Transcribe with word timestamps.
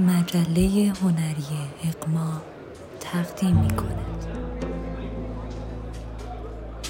مجله 0.00 0.92
هنری 1.02 1.68
اقما 1.84 2.42
تقدیم 3.00 3.56
می 3.56 3.70
کند 3.70 4.24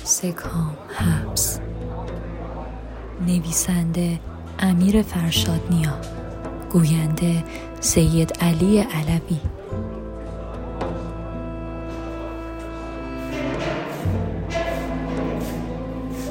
سکام 0.04 0.76
حبس. 0.96 1.60
نویسنده 3.26 4.20
امیر 4.58 5.02
فرشاد 5.02 5.60
نیا. 5.70 5.92
گوینده 6.70 7.44
سید 7.80 8.32
علی 8.40 8.78
علوی. 8.78 9.40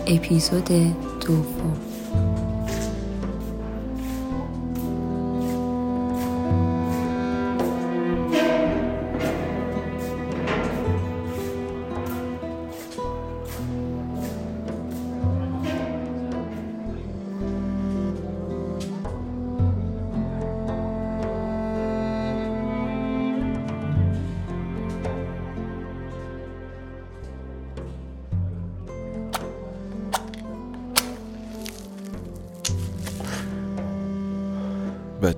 اپیزود 0.08 0.70
دوم. 1.20 1.89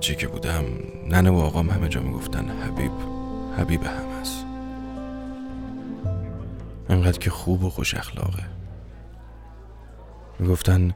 بچه 0.02 0.14
که 0.14 0.28
بودم 0.28 0.64
ننه 1.08 1.30
و 1.30 1.36
آقام 1.36 1.70
همه 1.70 1.88
جا 1.88 2.00
می‌گفتن 2.00 2.48
حبیب 2.48 2.92
حبیب 3.58 3.82
هم 3.82 4.08
است 4.08 4.44
انقدر 6.88 7.18
که 7.18 7.30
خوب 7.30 7.64
و 7.64 7.70
خوش 7.70 7.94
اخلاقه. 7.94 8.42
می‌گفتن 10.38 10.94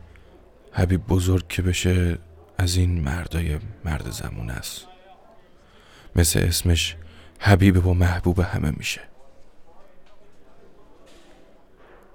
حبیب 0.73 1.07
بزرگ 1.07 1.49
که 1.49 1.63
بشه 1.63 2.19
از 2.59 2.77
این 2.77 3.01
مردای 3.01 3.59
مرد 3.85 4.11
زمون 4.11 4.51
است. 4.51 4.87
مثل 6.17 6.41
اسمش 6.41 6.97
حبیب 7.41 7.87
و 7.87 7.95
محبوب 7.95 8.41
همه 8.41 8.71
میشه. 8.71 9.01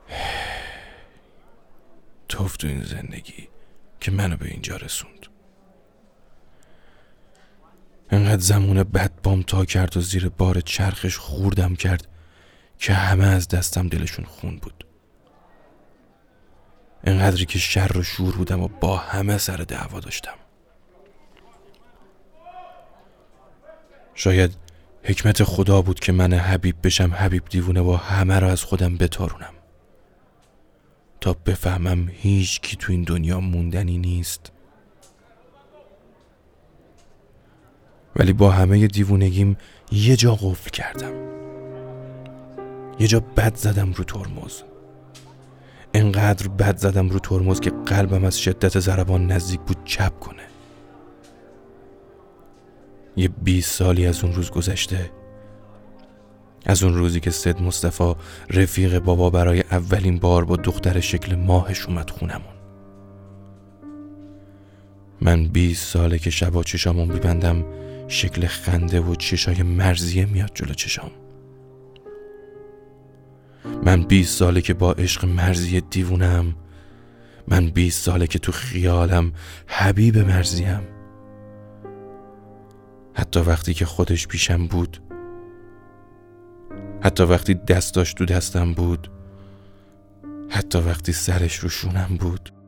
توف 2.30 2.58
تو 2.58 2.68
این 2.68 2.84
زندگی 2.84 3.48
که 4.00 4.12
منو 4.12 4.38
به 4.38 4.48
اینجا 4.48 4.76
رسوند. 4.76 5.31
انقدر 8.12 8.42
زمون 8.42 8.84
بد 8.84 9.12
بام 9.24 9.42
تا 9.42 9.66
کرد 9.66 9.98
و 9.98 10.02
زیر 10.02 10.30
بار 10.30 10.62
چرخش 10.62 11.18
خوردم 11.18 11.76
کرد 11.76 12.08
که 12.78 12.94
همه 12.94 13.26
از 13.26 13.48
دستم 13.48 13.88
دلشون 13.88 14.26
خون 14.26 14.58
بود. 14.58 14.86
انقدری 17.04 17.46
که 17.46 17.60
شر 17.60 17.98
و 17.98 18.04
شور 18.04 18.36
بودم 18.36 18.62
و 18.62 18.68
با 18.68 18.98
همه 18.98 19.38
سر 19.38 19.58
دعوا 19.58 20.00
داشتم. 20.00 20.36
شاید 24.16 24.58
حکمت 25.04 25.44
خدا 25.44 25.82
بود 25.82 26.00
که 26.00 26.12
من 26.12 26.34
حبیب 26.34 26.76
بشم 26.84 27.14
حبیب 27.14 27.44
دیوونه 27.50 27.82
و 27.82 27.94
همه 27.94 28.40
را 28.40 28.52
از 28.52 28.64
خودم 28.64 28.98
بتارونم. 28.98 29.54
تا 31.22 31.34
بفهمم 31.34 32.10
هیچ 32.10 32.62
کی 32.62 32.76
تو 32.76 32.92
این 32.92 33.04
دنیا 33.04 33.40
موندنی 33.40 33.98
نیست. 33.98 34.52
ولی 38.16 38.34
با 38.34 38.52
همه 38.52 38.88
دیوونگیم 38.88 39.58
یه 39.92 40.16
جا 40.16 40.36
قفل 40.36 40.70
کردم. 40.70 41.14
یه 43.00 43.08
جا 43.08 43.20
بد 43.20 43.56
زدم 43.56 43.94
رو 43.94 44.04
ترمز. 44.04 44.62
انقدر 45.94 46.48
بد 46.48 46.78
زدم 46.78 47.10
رو 47.10 47.20
ترمز 47.20 47.60
که 47.60 47.72
قلبم 47.86 48.26
از 48.26 48.40
شدت 48.40 48.80
ضربان 48.80 49.32
نزدیک 49.32 49.60
بود 49.60 49.78
چپ 49.86 50.20
کنه. 50.20 50.44
یه 53.18 53.28
20 53.28 53.72
سالی 53.72 54.06
از 54.06 54.24
اون 54.24 54.34
روز 54.34 54.52
گذشته 54.52 55.12
از 56.66 56.84
اون 56.84 56.94
روزی 56.94 57.20
که 57.20 57.32
سید 57.32 57.62
مصطفی 57.62 58.16
رفیق 58.50 59.00
بابا 59.00 59.30
برای 59.30 59.64
اولین 59.72 60.20
بار 60.20 60.46
با 60.46 60.56
دختر 60.56 61.00
شکل 61.00 61.36
ماهش 61.36 61.86
اومد 61.86 62.10
خونمون. 62.10 62.54
من 65.22 65.48
20 65.48 65.88
ساله 65.88 66.20
که 66.20 66.30
شبا 66.30 66.64
چشامون 66.64 67.08
بیبندم 67.08 67.66
شکل 68.12 68.48
خنده 68.48 69.02
و 69.02 69.16
چشای 69.16 69.64
مرزیه 69.64 70.26
میاد 70.26 70.52
جلو 70.54 70.74
چشام. 70.74 71.12
من 73.84 74.04
20 74.04 74.38
ساله 74.38 74.62
که 74.62 74.74
با 74.74 74.94
عشق 74.94 75.26
مرزیه 75.26 75.82
دیوونم. 75.82 76.56
من 77.48 77.70
20 77.70 78.04
ساله 78.04 78.28
که 78.28 78.40
تو 78.40 78.52
خیالم 78.52 79.34
حبیب 79.68 80.18
مرزیم. 80.18 80.82
حتی 83.14 83.40
وقتی 83.40 83.74
که 83.74 83.86
خودش 83.86 84.28
پیشم 84.28 84.68
بود 84.68 85.02
حتی 87.02 87.24
وقتی 87.24 87.54
دستاش 87.54 88.14
تو 88.14 88.26
دستم 88.26 88.74
بود 88.74 89.12
حتی 90.50 90.78
وقتی 90.78 91.12
سرش 91.12 91.56
رو 91.56 91.70
شونم 91.70 92.18
بود. 92.20 92.61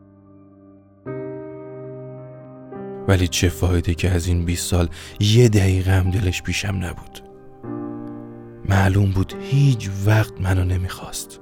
ولی 3.07 3.27
چه 3.27 3.49
فایده 3.49 3.93
که 3.93 4.09
از 4.09 4.27
این 4.27 4.45
20 4.45 4.69
سال 4.69 4.89
یه 5.19 5.49
دقیقه 5.49 5.91
هم 5.91 6.11
دلش 6.11 6.41
پیشم 6.41 6.75
نبود. 6.81 7.19
معلوم 8.69 9.11
بود 9.11 9.33
هیچ 9.41 9.89
وقت 10.05 10.41
منو 10.41 10.65
نمی‌خواست. 10.65 11.39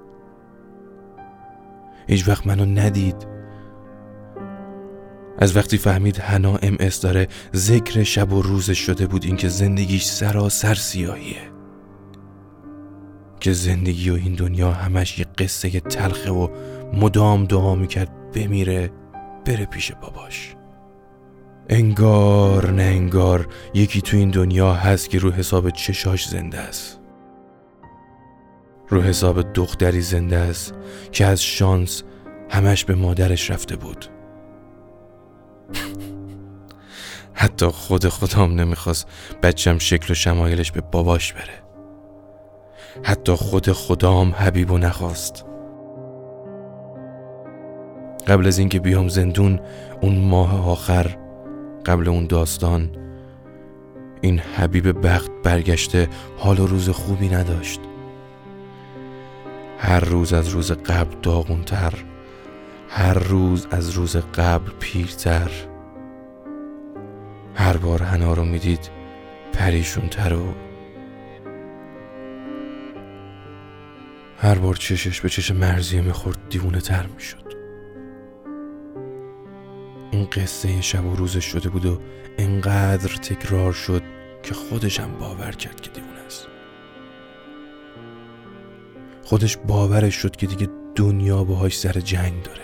هیچ 2.08 2.28
وقت 2.28 2.48
منو 2.48 2.66
ندید. 2.66 3.28
از 5.38 5.58
وقتی 5.58 5.78
فهمید 5.78 6.20
هنا 6.20 6.56
ام 6.56 6.76
اس 6.80 7.02
داره 7.02 7.28
ذکر 7.56 8.04
شب 8.04 8.34
و 8.34 8.42
روزش 8.42 8.80
شده 8.80 9.08
بود 9.08 9.26
اینکه 9.26 9.48
زندگیش 9.48 10.04
سراسر 10.04 10.74
سیاهیه. 10.74 11.52
که 13.40 13.54
زندگی 13.54 14.10
و 14.10 14.14
این 14.14 14.36
دنیا 14.36 14.72
همش 14.72 15.20
یه 15.20 15.26
قصه 15.38 15.80
تلخه 15.80 16.32
و 16.32 16.48
مدام 16.94 17.46
دعا 17.46 17.76
می‌کرد 17.76 18.32
بمیره 18.32 18.92
بره 19.46 19.66
پیش 19.66 19.92
باباش. 19.92 20.56
انگار 21.74 22.72
نه 22.72 22.84
انگار 22.84 23.48
یکی 23.74 24.02
تو 24.02 24.18
این 24.18 24.30
دنیا 24.30 24.74
هست 24.74 25.10
که 25.10 25.20
رو 25.20 25.32
حساب 25.32 25.70
چشاش 25.70 26.28
زنده 26.28 26.60
است. 26.60 27.00
رو 28.90 29.02
حساب 29.02 29.54
دختری 29.54 30.02
زنده 30.02 30.38
است 30.38 30.74
که 31.12 31.26
از 31.26 31.44
شانس 31.44 32.04
همش 32.50 32.86
به 32.86 32.96
مادرش 32.96 33.52
رفته 33.52 33.76
بود. 33.76 34.06
حتی 37.34 37.66
خود 37.66 38.08
خودم 38.08 38.56
نمی‌خواست 38.56 39.08
بچم 39.44 39.78
شکل 39.78 40.12
و 40.12 40.16
شمایلش 40.16 40.72
به 40.72 40.82
باباش 40.82 41.34
بره. 41.34 41.64
حتی 43.04 43.34
خود 43.34 43.72
خدام 43.72 44.32
حبیب 44.32 44.72
و 44.72 44.78
نخواست. 44.78 45.46
قبل 48.28 48.48
از 48.48 48.58
اینکه 48.58 48.80
بیام 48.80 49.08
زندون 49.08 49.60
اون 50.02 50.18
ماه 50.18 50.70
آخر 50.70 51.21
قبل 51.86 52.10
اون 52.10 52.28
داستان 52.28 52.90
این 54.22 54.40
حبیب 54.40 55.08
بخت 55.08 55.32
برگشته 55.44 56.10
حال 56.38 56.60
و 56.60 56.68
روز 56.68 56.90
خوبی 56.90 57.30
نداشت. 57.30 57.80
هر 59.78 60.00
روز 60.00 60.34
از 60.34 60.48
روز 60.48 60.72
قبل 60.72 61.16
داغونتر 61.22 61.94
هر 62.90 63.14
روز 63.14 63.68
از 63.72 63.90
روز 63.90 64.16
قبل 64.16 64.72
پیرتر. 64.80 65.52
هر 67.56 67.78
بار 67.78 68.04
هنا 68.04 68.34
رو 68.34 68.44
می‌دید 68.46 68.90
پریشونتر 69.54 70.34
و 70.34 70.54
هر 74.38 74.56
بار 74.56 74.76
چشش 74.76 75.22
به 75.22 75.30
چش 75.30 75.52
مرزیه 75.52 76.02
می‌خورد 76.02 76.38
دیوونه 76.50 76.82
تر 76.82 77.06
می‌شد. 77.16 77.41
این 80.22 80.30
قصه 80.30 80.82
شب 80.82 81.06
و 81.06 81.16
روزش 81.16 81.46
شده 81.46 81.70
بود 81.70 81.86
و 81.86 82.00
انقدر 82.38 83.16
تکرار 83.16 83.74
شد 83.74 84.04
که 84.44 84.54
خودشم 84.54 85.18
باور 85.20 85.52
کرد 85.52 85.82
که 85.82 85.90
دیوونه 85.90 86.20
است. 86.26 86.48
خودش 89.24 89.58
باورش 89.58 90.16
شد 90.16 90.36
که 90.36 90.48
دیگه 90.48 90.68
دنیا 90.96 91.44
باهاش 91.44 91.80
سر 91.80 91.92
جنگ 91.92 92.44
داره. 92.44 92.62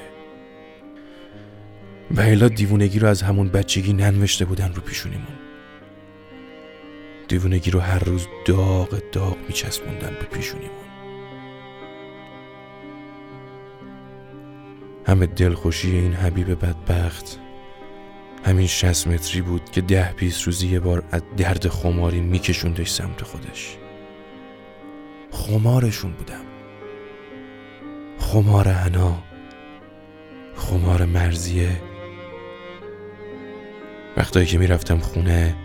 و 2.12 2.22
الا 2.22 2.48
دیوونگی 2.48 3.00
رو 3.00 3.08
از 3.08 3.22
همون 3.22 3.50
بچگی 3.50 3.94
ننوشته 3.94 4.46
بودن 4.46 4.74
رو 4.74 4.82
پیشونیمون. 4.82 5.38
دیوونگی 7.28 7.72
رو 7.72 7.80
هر 7.80 8.04
روز 8.04 8.28
داغ 8.46 9.02
داغ 9.12 9.38
میچسبوندن 9.48 10.10
به 10.20 10.26
پیشونیمون. 10.26 10.88
همه 15.08 15.26
دلخوشی 15.26 15.98
این 15.98 16.14
حبیب 16.14 16.66
بدبخت 16.66 17.47
همین 18.46 18.68
شست 18.68 19.08
متری 19.08 19.42
بود 19.42 19.72
که 19.72 19.82
ده 19.82 20.14
بیست 20.18 20.44
روزی 20.44 20.68
یه 20.68 20.80
بار 20.80 21.04
از 21.12 21.22
درد 21.38 21.68
خماری 21.68 22.20
میکشوندش 22.20 22.90
سمت 22.90 23.24
خودش. 23.24 23.78
خمارشون 25.32 26.12
بودم. 26.12 26.44
خمار 28.20 28.68
هنا 28.68 29.24
خمار 30.56 31.06
مرزیه. 31.06 31.82
وقتایی 34.18 34.46
که 34.46 34.58
می‌رفتم 34.58 35.00
خونه 35.00 35.56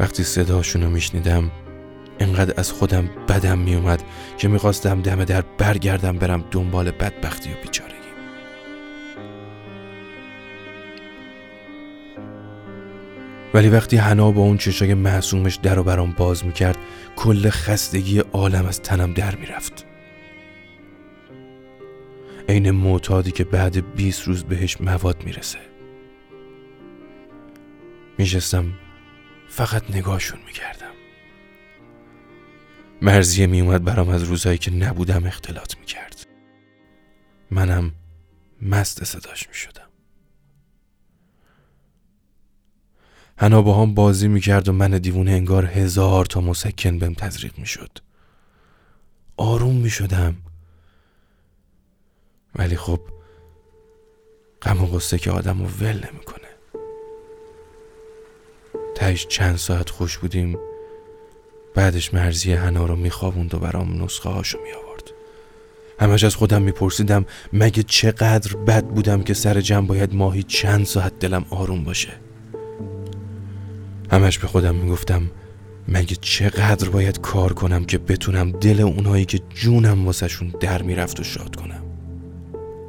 وقتی 0.00 0.24
صداشون 0.24 0.82
رو 0.82 0.90
میشنیدم 0.90 1.50
انقدر 2.20 2.54
از 2.56 2.72
خودم 2.72 3.10
بدم 3.28 3.58
میومد 3.58 4.02
که 4.38 4.48
می‌خواستم 4.48 5.02
دم 5.02 5.24
در 5.24 5.42
برگردم 5.58 6.18
برم 6.18 6.44
دنبال 6.50 6.90
بدبختی 6.90 7.50
و 7.50 7.54
بیچارگی 7.62 7.91
ولی 13.54 13.68
وقتی 13.68 13.96
حنا 13.96 14.30
با 14.30 14.42
اون 14.42 14.56
چشای 14.56 14.94
معصومش 14.94 15.54
در 15.54 15.78
و 15.78 15.82
برام 15.82 16.12
باز 16.12 16.46
می‌کرد 16.46 16.78
کل 17.16 17.50
خستگی 17.50 18.18
عالم 18.18 18.66
از 18.66 18.80
تنم 18.80 19.12
در 19.12 19.34
می‌رفت. 19.34 19.86
عین 22.48 22.70
معتادی 22.70 23.30
که 23.30 23.44
بعد 23.44 23.94
20 23.94 24.22
روز 24.28 24.44
بهش 24.44 24.80
مواد 24.80 25.24
می‌رسه. 25.24 25.58
میشستم 28.18 28.72
فقط 29.48 29.90
نگاهشون 29.90 30.38
می‌کردم. 30.46 30.92
مرزیه 33.02 33.46
میومد 33.46 33.84
برام 33.84 34.08
از 34.08 34.22
روزایی 34.22 34.58
که 34.58 34.70
نبودم 34.70 35.26
اختلاط 35.26 35.78
می‌کرد. 35.78 36.26
منم 37.50 37.92
مست 38.62 39.04
صداش 39.04 39.48
می‌شدم. 39.48 39.91
هنا 43.42 43.62
با 43.62 43.82
هم 43.82 43.94
بازی 43.94 44.28
می‌کرد 44.28 44.68
و 44.68 44.72
من 44.72 44.90
دیوونه 44.90 45.30
انگار 45.30 45.66
هزار 45.66 46.24
تا 46.24 46.40
مسکن 46.40 46.98
بهم 46.98 47.14
تزریق 47.14 47.58
می‌شد. 47.58 47.98
آروم 49.36 49.76
می‌شدم. 49.76 50.36
ولی 52.56 52.76
خب 52.76 53.00
غم 54.62 54.84
و 54.84 54.86
غصه 54.86 55.18
که 55.18 55.30
آدم 55.30 55.58
رو 55.58 55.66
ول 55.66 55.96
نمی‌کنه. 55.96 56.48
تهش 58.94 59.26
چند 59.26 59.56
ساعت 59.56 59.90
خوش 59.90 60.18
بودیم 60.18 60.58
بعدش 61.74 62.14
مرزی 62.14 62.52
هنا 62.52 62.86
رو 62.86 62.96
میخوابوند 62.96 63.54
و 63.54 63.58
برام 63.58 64.04
نسخه 64.04 64.28
هاشو 64.28 64.58
می 64.58 64.72
آورد 64.72 65.10
همش 66.00 66.24
از 66.24 66.34
خودم 66.34 66.62
میپرسیدم 66.62 67.24
مگه 67.52 67.82
چقدر 67.82 68.56
بد 68.56 68.84
بودم 68.84 69.22
که 69.22 69.34
سر 69.34 69.60
جمع 69.60 69.86
باید 69.86 70.14
ماهی 70.14 70.42
چند 70.42 70.84
ساعت 70.84 71.18
دلم 71.18 71.44
آروم 71.50 71.84
باشه؟ 71.84 72.31
همش 74.12 74.38
به 74.38 74.46
خودم 74.46 74.74
می‌گفتم 74.74 75.30
مگه 75.88 76.16
چقدر 76.20 76.88
باید 76.88 77.20
کار 77.20 77.52
کنم 77.52 77.84
که 77.84 77.98
بتونم 77.98 78.52
دل 78.52 78.80
اونایی 78.80 79.24
که 79.24 79.40
جونم 79.54 80.06
واسهشون 80.06 80.54
در 80.60 80.82
می‌رفت 80.82 81.20
و 81.20 81.24
شاد 81.24 81.56
کنم؟ 81.56 81.82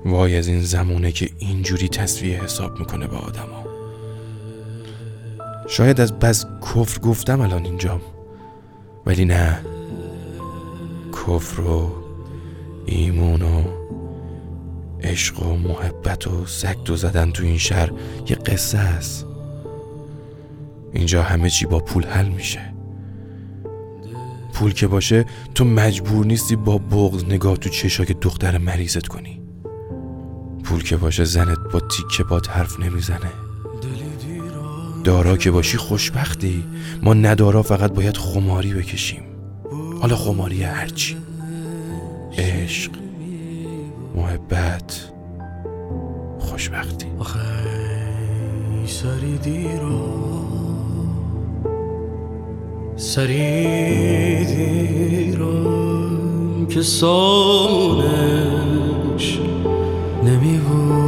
وای 0.05 0.37
از 0.37 0.47
این 0.47 0.61
زمونه 0.61 1.11
که 1.11 1.29
اینجوری 1.39 1.89
تصویه 1.89 2.43
حساب 2.43 2.79
می‌کنه 2.79 3.07
به 3.07 3.15
آدما. 3.15 3.63
شاید 5.67 6.01
از 6.01 6.13
بس 6.13 6.45
کفر 6.61 6.99
گفتم 6.99 7.41
الان 7.41 7.65
اینجام 7.65 8.01
ولی 9.05 9.25
نه. 9.25 9.59
کفر 11.13 11.61
و 11.61 11.91
ایمون 12.85 13.41
و 13.41 13.63
عشق 15.01 15.43
و 15.43 15.55
محبت 15.55 16.27
و 16.27 16.45
سکت 16.45 16.95
زدن 16.95 17.31
تو 17.31 17.43
این 17.43 17.57
شهر 17.57 17.91
یه 18.29 18.35
قصه 18.35 18.77
است. 18.77 19.32
اینجا 20.94 21.24
همه 21.24 21.50
چی 21.50 21.66
با 21.66 21.80
پول 21.80 22.06
حل 22.06 22.30
میشه. 22.30 22.74
پول 24.54 24.74
که 24.74 24.88
باشه 24.88 25.25
تو 25.56 25.66
مجبور 25.66 26.25
نیستی 26.25 26.56
با 26.56 26.78
بغض 26.78 27.25
نگاه 27.25 27.57
تو 27.57 27.69
چشای 27.69 28.16
دختر 28.22 28.57
مریضت 28.57 29.07
کنی. 29.07 29.42
پول 30.63 30.84
که 30.84 30.98
باشه 30.98 31.24
زنت 31.24 31.60
با 31.74 31.80
تیکه 31.80 32.24
باد 32.24 32.48
حرف 32.48 32.80
نمی‌زنه. 32.80 33.31
دارا 35.04 35.38
که 35.38 35.51
باشی 35.51 35.78
خوشبختی. 35.78 36.63
ما 37.01 37.13
ندارا 37.13 37.63
فقط 37.63 37.94
باید 37.94 38.18
خماری 38.18 38.74
بکشیم. 38.74 39.24
حالا 40.01 40.16
خماری 40.16 40.63
هرچی. 40.63 41.18
عشق 42.38 42.92
محبت 44.16 45.12
خوشبختی. 46.40 47.07
سری 48.88 49.38
دیرو 49.38 50.62
سری 52.95 54.45
دیرو 54.45 55.48
که 56.68 56.81
سامونش 56.81 58.04
نمیبود. 60.24 61.02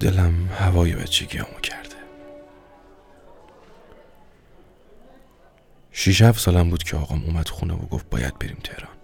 دلم 0.00 0.48
هوای 0.58 0.94
بچگیامو 0.94 1.60
کرده. 1.62 1.96
شیش 5.92 6.22
هفت 6.22 6.40
سالم 6.40 6.70
بود 6.70 6.82
که 6.82 6.96
آقام 6.96 7.24
اومد 7.24 7.48
خونه 7.48 7.74
و 7.74 7.86
گفت 7.86 8.10
باید 8.10 8.38
بریم 8.38 8.58
تهران. 8.64 8.96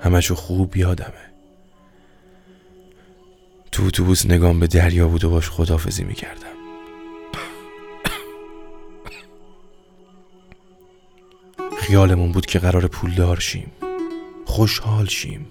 همشو 0.00 0.34
خوب 0.34 0.76
یادمه. 0.76 1.28
تو 3.72 3.84
اتوبوس 3.84 4.26
نگام 4.26 4.60
به 4.60 4.66
دریا 4.66 5.08
بود 5.08 5.24
و 5.24 5.30
باش 5.30 5.50
خدافزی 5.50 6.04
می‌کردم. 6.04 6.58
خیالمون 11.80 12.32
بود 12.32 12.46
که 12.46 12.58
قرار 12.58 12.86
پولدار 12.86 13.40
شیم. 13.40 13.72
خوشحال 14.46 15.06
شیم 15.06 15.46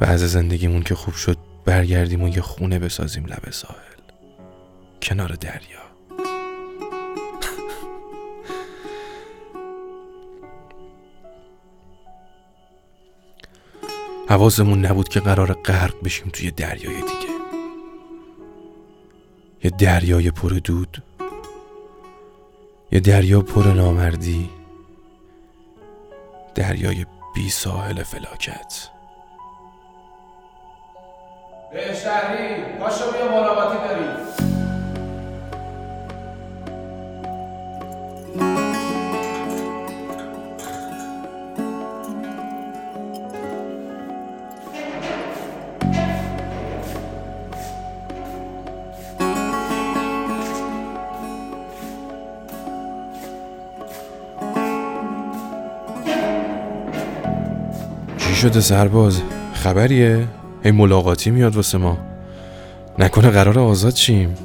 و 0.00 0.04
از 0.04 0.20
زندگیمون 0.20 0.82
که 0.82 0.94
خوب 0.94 1.14
شد 1.14 1.51
برگردیم 1.64 2.22
و 2.22 2.28
یه 2.28 2.42
خونه 2.42 2.78
بسازیم 2.78 3.26
لب 3.26 3.50
ساحل. 3.50 4.02
کنار 5.02 5.28
دریا. 5.28 5.82
حواسمون 14.28 14.86
نبود 14.86 15.08
که 15.08 15.20
قرار 15.20 15.52
غرق 15.52 15.94
بشیم 16.04 16.28
توی 16.28 16.50
دریای 16.50 16.94
دیگه. 16.94 17.32
یه 19.64 19.70
دریای 19.70 20.30
پر 20.30 20.48
دود 20.48 21.02
یه 22.92 23.00
دریا 23.00 23.40
پر 23.40 23.66
نامردی 23.66 24.50
دریای 26.54 27.06
بی 27.34 27.50
ساحل 27.50 28.02
فلاکت. 28.02 28.88
بهشتری 31.72 32.78
پاشو 32.80 33.12
بیا 33.12 33.28
ملاقاتی 33.28 33.76
داری 33.88 34.04
چی 58.18 58.34
شده 58.34 58.60
سرباز؟ 58.60 59.22
خبریه؟ 59.54 60.28
هی 60.64 60.70
ملاقاتی 60.70 61.30
میاد 61.30 61.56
واسه 61.56 61.78
ما. 61.78 61.98
نکنه 62.98 63.30
قرار 63.30 63.58
آزاد 63.58 63.94
شیم. 63.94 64.36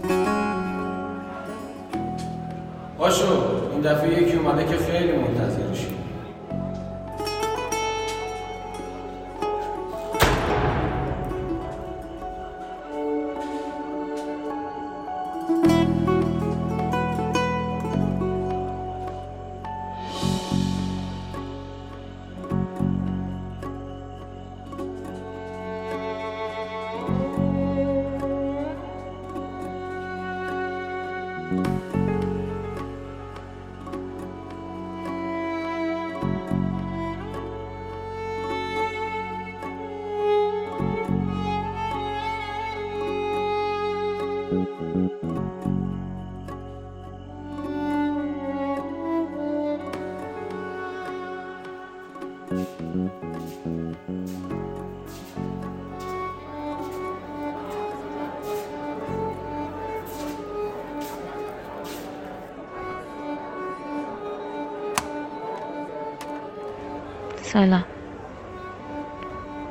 سلام. 67.42 67.86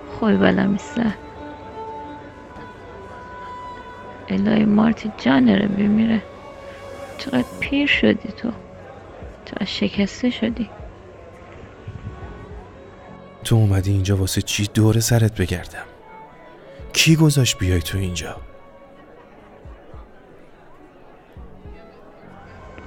خوبی 0.07 0.37
بلا 0.37 0.67
میسه 0.67 1.19
الهی 4.29 4.65
مارتی 4.65 5.13
جانره 5.19 5.69
بمیره 5.69 6.23
چقدر 7.19 7.49
پیر 7.61 7.87
شدی 7.87 8.33
تو. 8.33 8.53
چقدر 9.45 9.65
شکسته 9.67 10.31
شدی. 10.31 10.75
تو 13.47 13.57
اومدی 13.57 13.93
اینجا 13.93 14.17
واسه 14.17 14.43
چی 14.43 14.69
دور 14.75 15.00
سرت 15.00 15.41
بگردم؟ 15.41 15.85
کی 16.93 17.17
گذاشت 17.17 17.59
بیای 17.59 17.83
تو 17.83 17.99
اینجا؟ 17.99 18.37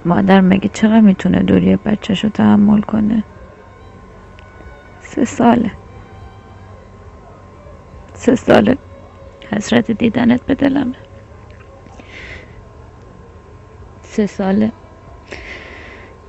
مادر 0.04 0.40
مگه 0.40 0.68
چقدر 0.68 1.00
می‌تونه 1.00 1.42
دوری 1.42 1.76
بچهش 1.76 2.24
رو 2.24 2.30
تحمل 2.30 2.80
کنه؟ 2.80 3.24
سه 5.02 5.24
ساله. 5.24 5.72
سه 8.14 8.36
ساله. 8.36 8.78
حسرت 9.52 9.90
دیدنت 9.90 10.42
به 10.42 10.54
دلمه 10.54 10.96
سه 14.02 14.26
ساله. 14.26 14.72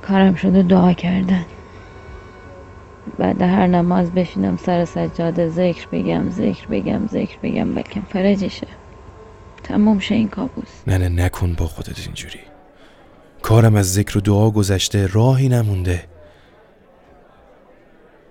کارم 0.02 0.34
شده 0.34 0.62
دعا 0.62 0.92
کردن. 0.92 1.44
بعد 3.22 3.42
هر 3.42 3.66
نماز 3.66 4.12
بشینم 4.12 4.56
سر 4.56 4.84
سجاده 4.84 5.48
ذکر 5.48 5.88
بگم 5.92 6.30
ذکر 6.30 6.66
بگم 6.66 7.06
ذکر 7.06 7.38
بگم 7.42 7.74
بلکه 7.74 8.00
فرجشه. 8.00 8.66
تموم 9.62 9.98
شه 9.98 10.14
این 10.14 10.28
کابوس. 10.28 10.82
نه 10.86 10.98
نه 10.98 11.08
نکن 11.08 11.54
با 11.54 11.66
خودت 11.66 11.98
اینجوری. 12.06 12.40
کارم 13.42 13.74
از 13.74 13.92
ذکر 13.92 14.18
و 14.18 14.20
دعا 14.20 14.50
گذشته 14.50 15.06
راهی 15.06 15.48
نمونده. 15.48 16.04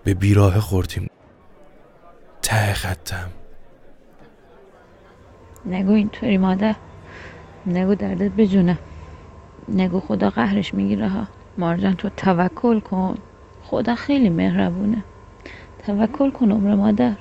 به 0.03 0.13
بیراه 0.13 0.60
خوردیم. 0.60 1.10
ته 2.41 2.74
خطم. 2.74 3.29
نگو 5.65 5.91
اینطوری 5.91 6.38
مادر. 6.38 6.75
نگو 7.67 7.95
دردت 7.95 8.31
بجونه 8.31 8.77
نگو 9.69 10.00
خدا 10.00 10.29
قهرش 10.29 10.74
می‌گیره 10.74 11.10
ها. 11.10 11.27
مارجان 11.57 11.93
تو 11.93 12.10
توکل 12.10 12.79
کن. 12.79 13.17
خدا 13.72 13.96
خیلی 13.96 14.30
مهربونه. 14.30 15.04
توکل 15.86 16.32
کن 16.32 16.51
عمر 16.51 16.75
مادر. 16.75 17.13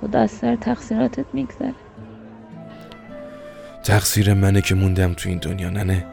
خدا 0.00 0.20
از 0.20 0.30
سر 0.30 0.56
تقصیراتت 0.56 1.24
میگذره. 1.32 1.74
تقصیر 3.84 4.34
منه 4.34 4.60
که 4.60 4.74
موندم 4.74 5.14
تو 5.14 5.28
این 5.28 5.38
دنیا 5.38 5.70
ننه 5.70 6.06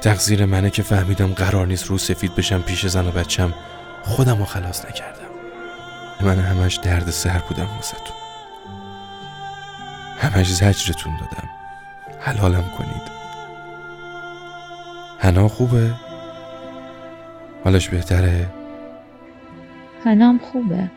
تقصیر 0.00 0.44
منه 0.44 0.70
که 0.70 0.82
فهمیدم 0.82 1.26
قرار 1.26 1.66
نیست 1.66 1.84
رو 1.84 1.98
سفید 1.98 2.34
بشم 2.34 2.62
پیش 2.62 2.86
زن 2.86 3.06
و 3.06 3.10
بچم. 3.10 3.54
خودم 4.02 4.38
رو 4.38 4.44
خلاص 4.44 4.86
نکردم. 4.86 5.28
من 6.20 6.38
همش 6.38 6.76
درد 6.76 7.10
سر 7.10 7.42
بودم 7.48 7.68
واسه 7.76 7.96
همش 10.18 10.52
زجرتون 10.52 11.12
دادم. 11.16 11.48
حلالم 12.20 12.64
کنید. 12.78 13.18
هنا 15.20 15.48
خوبه؟ 15.48 15.90
حالش 17.64 17.88
بهتره؟ 17.88 18.57
هنام 20.04 20.38
خوبه. 20.38 20.90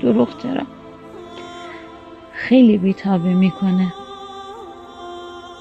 دروغ 0.00 0.42
چرا 0.42 0.66
خیلی 2.32 2.78
بیتابی 2.78 3.34
می‌کنه. 3.34 3.92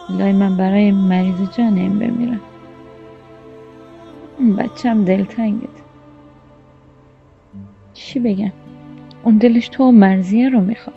لای 0.09 0.33
من 0.33 0.57
برای 0.57 0.91
مریض 0.91 1.49
جانم 1.57 1.99
بمیرم. 1.99 2.41
اون 4.37 4.55
بچم 4.55 5.05
دلتنگت 5.05 5.69
چی 7.93 8.19
بگم؟ 8.19 8.51
اون 9.23 9.37
دلش 9.37 9.67
تو 9.67 9.91
مرزیه 9.91 10.49
رو 10.49 10.61
می‌خواد. 10.61 10.95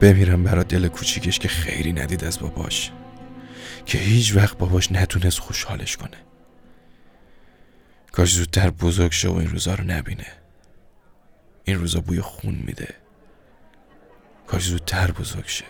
بمیرم 0.00 0.44
برا 0.44 0.62
دل 0.62 0.88
کوچیکش 0.88 1.38
که 1.38 1.48
خیری 1.48 1.92
ندید 1.92 2.24
از 2.24 2.40
باباش. 2.40 2.92
که 3.86 3.98
هیچ 3.98 4.36
وقت 4.36 4.58
باباش 4.58 4.92
نتونست 4.92 5.38
خوشحالش 5.38 5.96
کنه. 5.96 6.16
کاش 8.12 8.34
زودتر 8.34 8.70
بزرگ 8.70 9.12
شه 9.12 9.28
و 9.28 9.36
این 9.36 9.48
روزا 9.50 9.74
رو 9.74 9.84
نبینه. 9.84 10.26
این 11.64 11.78
روزا 11.78 12.00
بوی 12.00 12.20
خون 12.20 12.54
میده. 12.66 12.94
کاش 14.46 14.68
زودتر 14.68 15.10
بزرگ 15.10 15.46
شه. 15.46 15.64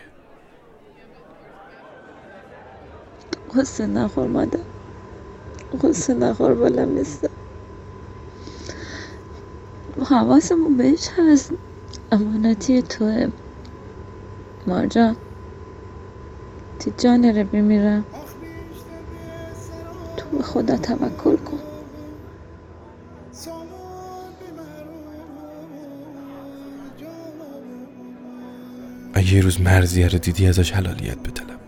قصه 3.54 3.86
نخور 3.86 4.26
مادر. 4.28 4.60
قصه 5.82 6.14
نخور 6.14 6.54
بالا 6.54 6.84
نیستم 6.84 7.30
حواسمون 10.10 10.76
بهش 10.76 11.08
هست 11.18 11.52
امانتی 12.12 12.82
توه. 12.82 13.28
مارجان 14.66 15.16
تی 16.78 16.92
جان 16.98 17.24
رو 17.24 17.44
بمیرم 17.44 18.04
تو 20.16 20.36
به 20.36 20.42
خدا 20.42 20.76
توکل 20.76 21.36
کن. 21.36 21.51
یه 29.32 29.40
روز 29.40 29.60
مرزیه 29.60 30.08
رو 30.08 30.18
دیدی 30.18 30.46
ازش 30.46 30.72
حلالیت 30.72 31.18
بطلب 31.18 31.58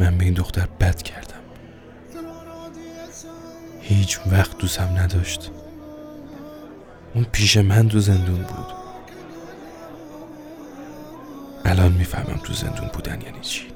من 0.00 0.18
به 0.18 0.24
این 0.24 0.34
دختر 0.34 0.66
بد 0.80 1.02
کردم. 1.02 1.40
هیچ 3.80 4.20
وقت 4.26 4.58
دوستم 4.58 4.88
نداشت. 4.96 5.50
اون 7.14 7.24
پیش 7.24 7.56
من 7.56 7.88
تو 7.88 8.00
زندون 8.00 8.42
بود. 8.42 8.66
الان 11.64 11.92
می‌فهمم 11.92 12.40
تو 12.44 12.52
زندون 12.52 12.88
بودن 12.88 13.20
یعنی 13.20 13.40
چی. 13.40 13.66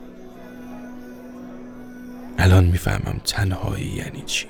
الان 2.38 2.64
می‌فهمم 2.64 3.20
تنهایی 3.24 3.86
یعنی 3.86 4.22
چی. 4.22 4.46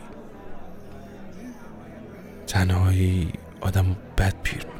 تنهایی 2.46 3.32
آدم 3.60 3.96
بد 4.18 4.34
پیر 4.42 4.71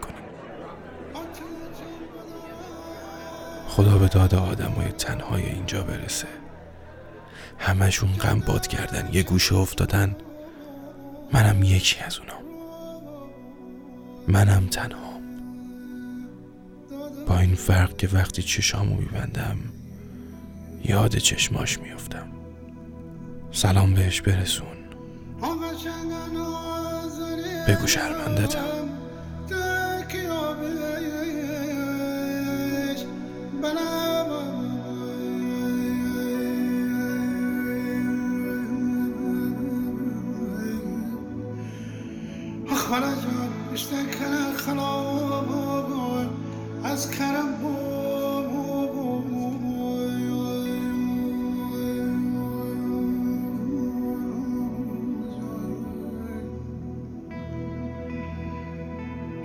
خدا 3.72 3.98
به 3.98 4.08
داد 4.08 4.34
آدم 4.34 4.70
های 4.70 4.92
تنهای 4.92 5.42
اینجا 5.42 5.82
برسه. 5.82 6.28
همشون 7.58 8.12
غم 8.12 8.40
باد 8.40 8.66
کردن 8.66 9.08
یه 9.12 9.22
گوشه 9.22 9.54
افتادن. 9.54 10.16
منم 11.32 11.62
یکی 11.62 12.00
از 12.00 12.18
اونام 12.18 12.42
منم 14.28 14.66
تنهام 14.66 15.22
با 17.28 17.38
این 17.38 17.54
فرق 17.54 17.96
که 17.96 18.08
وقتی 18.12 18.42
چشامو 18.42 18.96
میبندم 18.96 19.56
یاد 20.84 21.16
چشماش 21.16 21.78
میفتم 21.78 22.28
سلام 23.52 23.94
بهش 23.94 24.20
برسون. 24.20 24.66
بگو 27.68 27.86
شرمندتم. 27.86 28.81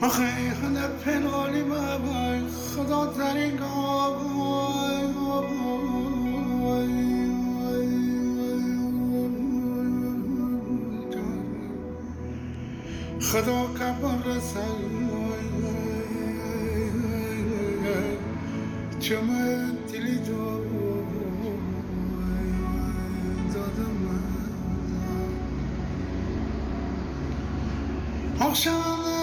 آخه 0.01 0.23
همه 0.23 0.87
پنهانی 1.05 1.63
بابای 1.63 2.41
خدا 2.75 3.05
در 3.05 3.37
این 3.37 3.57
خدا 13.21 13.67
کبر 13.67 14.17
رسل 14.25 14.77
چمن 18.99 19.71
دلی 19.93 20.17
دادم 23.53 23.97
آخشم 28.39 29.16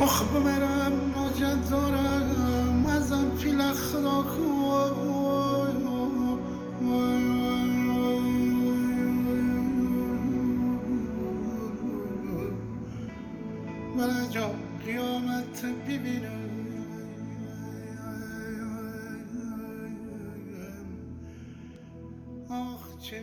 آخ 0.00 0.24
بمرم 0.24 0.92
ناجت 1.14 1.70
دارم 1.70 2.86
ازم 2.86 3.30
پیل 3.42 3.62
خدا 3.72 4.22
من 13.96 14.28
قیامت 14.86 15.64
چه 23.00 23.22